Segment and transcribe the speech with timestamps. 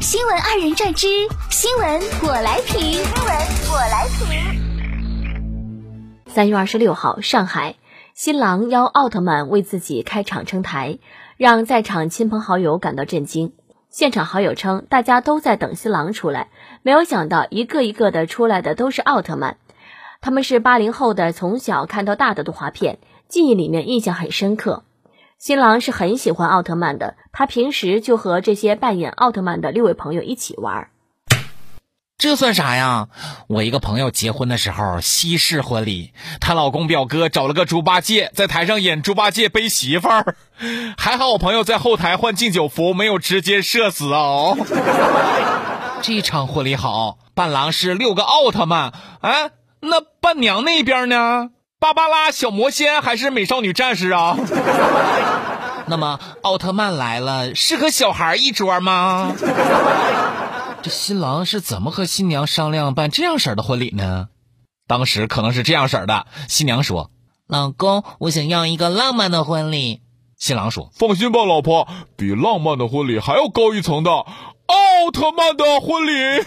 [0.00, 1.06] 新闻二人转之
[1.50, 3.36] 新闻我来评，新闻
[3.70, 4.26] 我来评。
[6.26, 7.76] 三月二十六号，上海
[8.14, 10.98] 新郎邀奥特曼为自己开场撑台，
[11.36, 13.52] 让在场亲朋好友感到震惊。
[13.90, 16.48] 现场好友称，大家都在等新郎出来，
[16.80, 19.58] 没有想到一个一个的出来的都是奥特曼。
[20.22, 24.82] 他们是八零后的，从小看到大的动画片，记忆里面印象很深刻。
[25.40, 30.90] 新郎是很喜欢奥特曼的，他平时就和这些扮演奥特曼的六位朋友一起玩。
[32.18, 33.08] 这算啥呀？
[33.48, 40.36] 我一个朋友结婚的时候，西式婚礼，她老公表哥找了个猪八戒，在台上演猪八戒背媳妇儿。
[40.98, 44.58] 还好我朋友在后台换敬酒服，没有直接射死哦。
[46.02, 51.52] 这场婚礼好，伴郎是六个奥特曼，哎，那伴娘那边呢？
[51.80, 54.36] 芭芭拉、小魔仙还是美少女战士啊？
[55.88, 59.34] 那么奥特曼来了，是和小孩一桌吗？
[60.82, 64.28] 这新郎是怎么和新娘商量办这样式儿的婚礼呢？
[64.86, 67.10] 当时可能是这样式儿的：新娘说
[67.48, 70.02] ：“老公，我想要一个浪漫的婚礼。”
[70.36, 76.44] 新郎说：“放心吧，老婆，比浪漫的婚礼还要高一层的奥特曼的婚礼。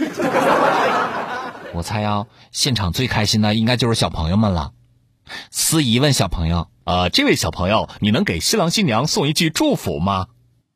[1.73, 4.73] ”我猜啊，现场最开心的应该就是小朋友们了。
[5.52, 10.27] 司仪问小朋友：“呃，这位小朋友，你能给新郎新娘送一句祝福吗？”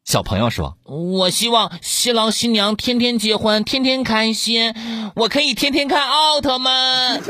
[0.06, 4.74] 小朋友说：“我希望新郎新娘天天结婚，天天开心，
[5.16, 7.22] 我可以天天看奥特曼。”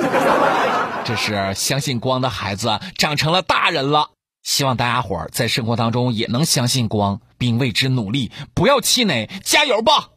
[1.03, 4.09] 这是相信光的孩子长成了大人了。
[4.43, 10.09] 希望大家伙儿在生活当中也能相信光，并为之努力，不要气馁，加油吧！